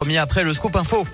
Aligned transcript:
Premier 0.00 0.16
après 0.16 0.44
le 0.44 0.54
scoop 0.54 0.76
info. 0.76 1.06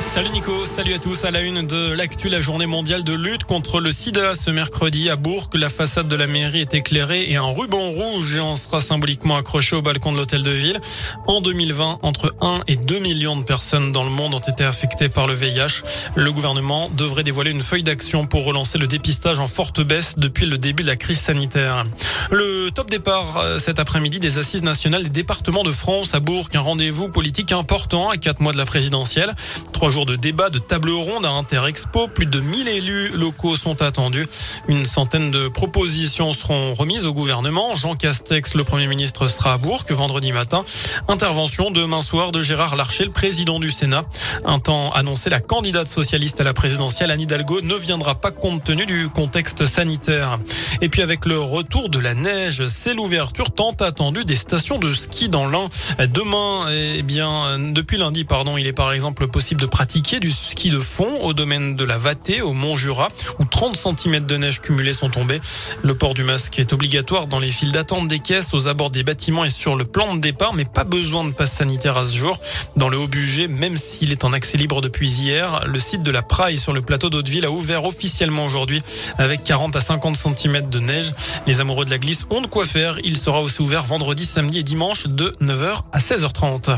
Salut 0.00 0.30
Nico, 0.30 0.64
salut 0.64 0.94
à 0.94 0.98
tous. 0.98 1.26
À 1.26 1.30
la 1.30 1.42
une 1.42 1.66
de 1.66 1.92
l'actu, 1.92 2.30
la 2.30 2.40
journée 2.40 2.64
mondiale 2.64 3.04
de 3.04 3.12
lutte 3.12 3.44
contre 3.44 3.80
le 3.80 3.92
sida 3.92 4.34
ce 4.34 4.50
mercredi 4.50 5.10
à 5.10 5.16
Bourg. 5.16 5.50
La 5.52 5.68
façade 5.68 6.08
de 6.08 6.16
la 6.16 6.26
mairie 6.26 6.62
est 6.62 6.72
éclairée 6.72 7.30
et 7.30 7.36
un 7.36 7.44
ruban 7.44 7.90
rouge 7.90 8.26
géant 8.32 8.56
sera 8.56 8.80
symboliquement 8.80 9.36
accroché 9.36 9.76
au 9.76 9.82
balcon 9.82 10.12
de 10.12 10.16
l'hôtel 10.16 10.42
de 10.42 10.50
ville. 10.50 10.80
En 11.26 11.42
2020, 11.42 11.98
entre 12.00 12.34
1 12.40 12.62
et 12.66 12.76
2 12.76 12.98
millions 12.98 13.36
de 13.36 13.44
personnes 13.44 13.92
dans 13.92 14.02
le 14.02 14.10
monde 14.10 14.32
ont 14.32 14.40
été 14.40 14.64
affectées 14.64 15.10
par 15.10 15.26
le 15.26 15.34
VIH. 15.34 15.82
Le 16.14 16.32
gouvernement 16.32 16.88
devrait 16.88 17.22
dévoiler 17.22 17.50
une 17.50 17.62
feuille 17.62 17.84
d'action 17.84 18.26
pour 18.26 18.46
relancer 18.46 18.78
le 18.78 18.86
dépistage 18.86 19.38
en 19.38 19.46
forte 19.46 19.82
baisse 19.82 20.14
depuis 20.16 20.46
le 20.46 20.56
début 20.56 20.82
de 20.82 20.88
la 20.88 20.96
crise 20.96 21.20
sanitaire. 21.20 21.84
Le 22.30 22.70
top 22.70 22.88
départ 22.88 23.36
euh, 23.36 23.58
cet 23.58 23.78
après-midi 23.78 24.18
des 24.18 24.38
assises 24.38 24.62
nationales 24.62 25.02
des 25.02 25.10
départements 25.10 25.62
de 25.62 25.72
France 25.72 26.14
à 26.14 26.20
Bourg. 26.20 26.48
Un 26.54 26.60
rendez-vous 26.60 27.08
politique 27.10 27.52
important 27.52 28.08
à 28.08 28.16
quatre 28.16 28.40
mois 28.40 28.52
de 28.52 28.58
la 28.58 28.64
présidentielle. 28.64 29.34
Trois 29.72 29.89
jours 29.90 30.06
de 30.06 30.16
débat, 30.16 30.50
de 30.50 30.58
table 30.58 30.90
ronde 30.90 31.26
à 31.26 31.30
Interexpo. 31.30 32.08
Plus 32.08 32.26
de 32.26 32.40
1000 32.40 32.68
élus 32.68 33.08
locaux 33.10 33.56
sont 33.56 33.82
attendus. 33.82 34.26
Une 34.68 34.84
centaine 34.84 35.30
de 35.30 35.48
propositions 35.48 36.32
seront 36.32 36.74
remises 36.74 37.06
au 37.06 37.12
gouvernement. 37.12 37.74
Jean 37.74 37.96
Castex, 37.96 38.54
le 38.54 38.64
Premier 38.64 38.86
ministre, 38.86 39.28
sera 39.28 39.54
à 39.54 39.58
Bourg 39.58 39.84
vendredi 39.90 40.32
matin. 40.32 40.64
Intervention 41.08 41.70
demain 41.70 42.02
soir 42.02 42.32
de 42.32 42.42
Gérard 42.42 42.76
Larcher, 42.76 43.04
le 43.04 43.10
président 43.10 43.58
du 43.60 43.70
Sénat. 43.70 44.04
Un 44.44 44.58
temps 44.58 44.92
annoncé, 44.92 45.30
la 45.30 45.40
candidate 45.40 45.88
socialiste 45.88 46.40
à 46.40 46.44
la 46.44 46.54
présidentielle, 46.54 47.10
Anne 47.10 47.20
Hidalgo, 47.20 47.60
ne 47.60 47.74
viendra 47.74 48.14
pas 48.14 48.30
compte 48.30 48.64
tenu 48.64 48.86
du 48.86 49.08
contexte 49.08 49.64
sanitaire. 49.64 50.38
Et 50.80 50.88
puis 50.88 51.02
avec 51.02 51.26
le 51.26 51.38
retour 51.38 51.88
de 51.88 51.98
la 51.98 52.14
neige, 52.14 52.66
c'est 52.68 52.94
l'ouverture 52.94 53.52
tant 53.52 53.72
attendue 53.80 54.24
des 54.24 54.36
stations 54.36 54.78
de 54.78 54.92
ski 54.92 55.28
dans 55.28 55.46
l'Ain. 55.46 55.68
Demain, 55.98 56.68
eh 56.70 57.02
bien, 57.02 57.58
depuis 57.58 57.96
lundi, 57.96 58.24
pardon, 58.24 58.56
il 58.56 58.66
est 58.66 58.72
par 58.72 58.92
exemple 58.92 59.26
possible 59.26 59.60
de 59.60 59.66
pratiquer 59.80 60.20
du 60.20 60.30
ski 60.30 60.68
de 60.68 60.78
fond 60.78 61.22
au 61.22 61.32
domaine 61.32 61.74
de 61.74 61.84
la 61.86 61.96
Vatée, 61.96 62.42
au 62.42 62.52
Mont 62.52 62.76
Jura, 62.76 63.08
où 63.38 63.46
30 63.46 63.74
cm 63.74 64.26
de 64.26 64.36
neige 64.36 64.60
cumulée 64.60 64.92
sont 64.92 65.08
tombés. 65.08 65.40
Le 65.82 65.94
port 65.94 66.12
du 66.12 66.22
masque 66.22 66.58
est 66.58 66.74
obligatoire 66.74 67.26
dans 67.26 67.38
les 67.38 67.50
files 67.50 67.72
d'attente 67.72 68.06
des 68.06 68.18
caisses, 68.18 68.52
aux 68.52 68.68
abords 68.68 68.90
des 68.90 69.02
bâtiments 69.02 69.42
et 69.42 69.48
sur 69.48 69.76
le 69.76 69.86
plan 69.86 70.14
de 70.14 70.20
départ, 70.20 70.52
mais 70.52 70.66
pas 70.66 70.84
besoin 70.84 71.24
de 71.24 71.32
passe 71.32 71.52
sanitaire 71.52 71.96
à 71.96 72.04
ce 72.04 72.14
jour. 72.14 72.38
Dans 72.76 72.90
le 72.90 72.98
Haut-Bugey, 72.98 73.48
même 73.48 73.78
s'il 73.78 74.12
est 74.12 74.22
en 74.22 74.34
accès 74.34 74.58
libre 74.58 74.82
depuis 74.82 75.10
hier, 75.10 75.64
le 75.66 75.80
site 75.80 76.02
de 76.02 76.10
la 76.10 76.20
Praille 76.20 76.58
sur 76.58 76.74
le 76.74 76.82
plateau 76.82 77.08
d'Hauteville 77.08 77.46
a 77.46 77.50
ouvert 77.50 77.86
officiellement 77.86 78.44
aujourd'hui 78.44 78.82
avec 79.16 79.44
40 79.44 79.76
à 79.76 79.80
50 79.80 80.14
cm 80.14 80.68
de 80.68 80.78
neige. 80.78 81.14
Les 81.46 81.62
amoureux 81.62 81.86
de 81.86 81.90
la 81.90 81.96
glisse 81.96 82.26
ont 82.28 82.42
de 82.42 82.48
quoi 82.48 82.66
faire. 82.66 82.98
Il 83.02 83.16
sera 83.16 83.40
aussi 83.40 83.62
ouvert 83.62 83.84
vendredi, 83.84 84.26
samedi 84.26 84.58
et 84.58 84.62
dimanche 84.62 85.06
de 85.06 85.34
9h 85.40 85.84
à 85.90 85.98
16h30. 86.00 86.76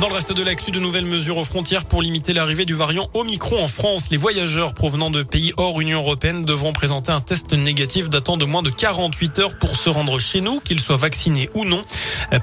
Dans 0.00 0.06
le 0.06 0.14
reste 0.14 0.32
de 0.32 0.44
l'actu, 0.44 0.70
de 0.70 0.78
nouvelles 0.78 1.06
mesures 1.06 1.38
aux 1.38 1.44
frontières 1.44 1.84
pour 1.84 2.02
limiter 2.02 2.32
l'arrivée 2.32 2.64
du 2.64 2.74
variant 2.74 3.08
Omicron 3.14 3.64
en 3.64 3.66
France. 3.66 4.10
Les 4.12 4.16
voyageurs 4.16 4.72
provenant 4.72 5.10
de 5.10 5.24
pays 5.24 5.52
hors 5.56 5.80
Union 5.80 5.98
européenne 5.98 6.44
devront 6.44 6.72
présenter 6.72 7.10
un 7.10 7.20
test 7.20 7.52
négatif 7.52 8.08
datant 8.08 8.36
de 8.36 8.44
moins 8.44 8.62
de 8.62 8.70
48 8.70 9.38
heures 9.40 9.58
pour 9.58 9.74
se 9.74 9.90
rendre 9.90 10.20
chez 10.20 10.40
nous, 10.40 10.60
qu'ils 10.60 10.78
soient 10.78 10.96
vaccinés 10.96 11.50
ou 11.54 11.64
non. 11.64 11.82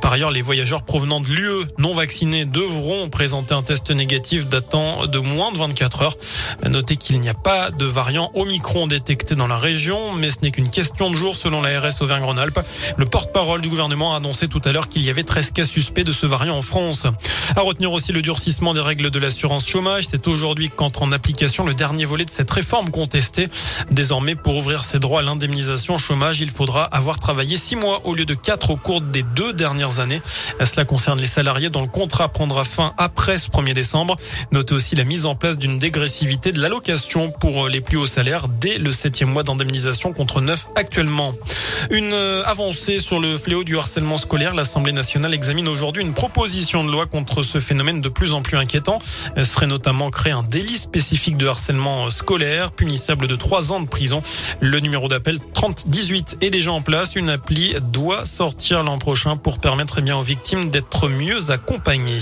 Par 0.01 0.11
ailleurs, 0.11 0.31
les 0.31 0.41
voyageurs 0.41 0.83
provenant 0.83 1.21
de 1.21 1.27
l'UE 1.27 1.65
non 1.77 1.93
vaccinés 1.93 2.43
devront 2.43 3.09
présenter 3.09 3.53
un 3.53 3.63
test 3.63 3.89
négatif 3.89 4.47
datant 4.47 5.07
de 5.07 5.19
moins 5.19 5.53
de 5.53 5.57
24 5.57 6.01
heures. 6.01 6.17
Notez 6.69 6.97
qu'il 6.97 7.21
n'y 7.21 7.29
a 7.29 7.33
pas 7.33 7.71
de 7.71 7.85
variant 7.85 8.31
Omicron 8.33 8.85
détecté 8.85 9.33
dans 9.35 9.47
la 9.47 9.57
région, 9.57 10.13
mais 10.15 10.29
ce 10.29 10.37
n'est 10.43 10.51
qu'une 10.51 10.69
question 10.69 11.09
de 11.09 11.15
jour 11.15 11.37
selon 11.37 11.61
l'ARS 11.61 12.01
Auvergne-Rhône-Alpes. 12.01 12.59
Le 12.97 13.05
porte-parole 13.05 13.61
du 13.61 13.69
gouvernement 13.69 14.13
a 14.13 14.17
annoncé 14.17 14.49
tout 14.49 14.61
à 14.65 14.73
l'heure 14.73 14.89
qu'il 14.89 15.05
y 15.05 15.09
avait 15.09 15.23
13 15.23 15.51
cas 15.51 15.63
suspects 15.63 16.03
de 16.03 16.11
ce 16.11 16.25
variant 16.25 16.57
en 16.57 16.61
France. 16.61 17.07
À 17.55 17.61
retenir 17.61 17.91
aussi 17.91 18.11
le 18.11 18.21
durcissement 18.21 18.73
des 18.73 18.81
règles 18.81 19.11
de 19.11 19.19
l'assurance 19.19 19.67
chômage. 19.67 20.05
C'est 20.09 20.27
aujourd'hui 20.27 20.71
qu'entre 20.75 21.03
en 21.03 21.11
application 21.11 21.65
le 21.65 21.73
dernier 21.73 22.05
volet 22.05 22.25
de 22.25 22.29
cette 22.29 22.49
réforme 22.49 22.89
contestée. 22.91 23.47
Désormais, 23.91 24.35
pour 24.35 24.57
ouvrir 24.57 24.83
ses 24.83 24.99
droits 24.99 25.19
à 25.19 25.23
l'indemnisation 25.23 25.97
chômage, 25.97 26.41
il 26.41 26.49
faudra 26.49 26.83
avoir 26.85 27.19
travaillé 27.19 27.57
six 27.57 27.75
mois 27.75 28.01
au 28.05 28.13
lieu 28.13 28.25
de 28.25 28.33
quatre 28.33 28.71
au 28.71 28.75
cours 28.77 29.01
des 29.01 29.23
deux 29.23 29.53
dernières 29.53 29.99
années. 29.99 30.21
Cela 30.63 30.85
concerne 30.85 31.21
les 31.21 31.27
salariés 31.27 31.69
dont 31.69 31.81
le 31.81 31.87
contrat 31.87 32.29
prendra 32.29 32.63
fin 32.63 32.93
après 32.97 33.37
ce 33.37 33.49
1er 33.49 33.73
décembre. 33.73 34.17
Notez 34.51 34.73
aussi 34.73 34.95
la 34.95 35.03
mise 35.03 35.25
en 35.25 35.35
place 35.35 35.57
d'une 35.57 35.77
dégressivité 35.77 36.51
de 36.51 36.59
l'allocation 36.59 37.31
pour 37.31 37.69
les 37.69 37.81
plus 37.81 37.97
hauts 37.97 38.05
salaires 38.05 38.47
dès 38.47 38.77
le 38.77 38.91
septième 38.91 39.29
mois 39.29 39.43
d'indemnisation 39.43 40.13
contre 40.13 40.41
neuf 40.41 40.67
actuellement. 40.75 41.33
Une 41.91 42.13
avancée 42.45 42.99
sur 42.99 43.19
le 43.19 43.37
fléau 43.37 43.63
du 43.63 43.77
harcèlement 43.77 44.17
scolaire. 44.17 44.55
L'Assemblée 44.55 44.91
nationale 44.91 45.33
examine 45.33 45.67
aujourd'hui 45.67 46.01
une 46.01 46.13
proposition 46.13 46.83
de 46.83 46.91
loi 46.91 47.05
contre 47.05 47.34
ce 47.43 47.59
phénomène 47.59 48.01
de 48.01 48.09
plus 48.09 48.33
en 48.33 48.41
plus 48.41 48.57
inquiétant. 48.57 48.99
serait 49.43 49.67
notamment 49.67 50.09
créé 50.09 50.33
un 50.33 50.43
délit 50.43 50.77
spécifique 50.77 51.37
de 51.37 51.47
harcèlement 51.47 52.09
scolaire, 52.09 52.71
punissable 52.71 53.27
de 53.27 53.35
trois 53.35 53.71
ans 53.71 53.79
de 53.79 53.87
prison. 53.87 54.21
Le 54.59 54.79
numéro 54.79 55.07
d'appel 55.07 55.39
3018 55.53 56.37
est 56.41 56.49
déjà 56.49 56.71
en 56.71 56.81
place. 56.81 57.15
Une 57.15 57.29
appli 57.29 57.75
doit 57.81 58.25
sortir 58.25 58.83
l'an 58.83 58.97
prochain 58.97 59.37
pour 59.37 59.59
permettre 59.59 59.99
eh 59.99 60.01
bien, 60.01 60.17
aux 60.17 60.23
victimes 60.23 60.69
d'être 60.69 61.07
mieux 61.07 61.51
accompagnées. 61.51 62.19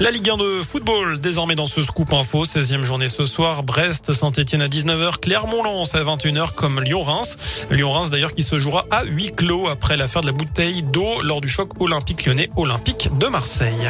La 0.00 0.10
Ligue 0.10 0.30
1 0.30 0.36
de 0.36 0.62
football, 0.62 1.18
désormais 1.18 1.54
dans 1.54 1.66
ce 1.66 1.82
scoop 1.82 2.12
info, 2.12 2.44
16e 2.44 2.84
journée 2.84 3.08
ce 3.08 3.24
soir, 3.24 3.62
Brest, 3.62 4.12
Saint-Etienne 4.12 4.62
à 4.62 4.68
19h, 4.68 5.18
Clermont-Lens 5.18 5.94
à 5.94 6.04
21h 6.04 6.54
comme 6.54 6.80
Lyon-Reims. 6.80 7.36
Lyon-Reims 7.70 8.10
d'ailleurs 8.10 8.34
qui 8.34 8.42
se 8.42 8.58
jouera 8.58 8.86
à 8.90 9.04
huis 9.04 9.32
clos 9.34 9.68
après 9.68 9.96
l'affaire 9.96 10.22
de 10.22 10.26
la 10.26 10.32
bouteille 10.32 10.82
d'eau 10.82 11.20
lors 11.22 11.40
du 11.40 11.48
choc 11.48 11.80
olympique 11.80 12.26
lyonnais 12.26 12.50
olympique 12.56 13.08
de 13.18 13.26
Marseille. 13.26 13.88